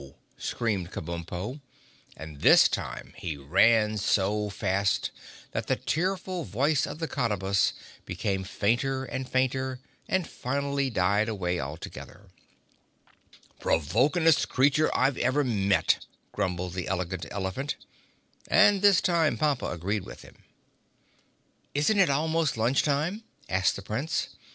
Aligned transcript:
screamed 0.39 0.89
Kabumpo, 0.89 1.61
and 2.17 2.41
this 2.41 2.67
time 2.67 3.13
he 3.17 3.37
ran 3.37 3.99
so 3.99 4.49
fast 4.49 5.11
that 5.51 5.67
the 5.67 5.75
tearful 5.75 6.43
voice 6.43 6.87
of 6.87 6.97
the 6.97 7.07
Cottabus 7.07 7.73
became 8.03 8.43
fainter 8.43 9.05
and 9.05 9.29
fainter 9.29 9.79
and 10.07 10.27
finally 10.27 10.89
died 10.89 11.29
away 11.29 11.59
altogether. 11.59 12.29
"Provokingest 13.59 14.47
creature 14.49 14.89
I've 14.97 15.17
ever 15.19 15.43
met," 15.43 16.03
grumbled 16.31 16.73
the 16.73 16.87
Elegant 16.87 17.27
Elephant, 17.29 17.75
and 18.47 18.81
this 18.81 19.01
time 19.01 19.37
Pompa 19.37 19.67
agreed 19.71 20.03
with 20.03 20.23
him. 20.23 20.43
"Isn't 21.75 21.99
it 21.99 22.09
almost 22.09 22.57
lunch 22.57 22.81
time?" 22.81 23.23
asked 23.47 23.75
the 23.75 23.83
Prince. 23.83 24.29